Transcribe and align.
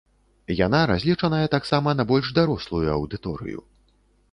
Яна 0.59 0.79
разлічаная 0.91 1.51
таксама 1.57 1.95
на 1.99 2.07
больш 2.13 2.33
дарослую 2.41 2.83
аўдыторыю. 2.97 3.61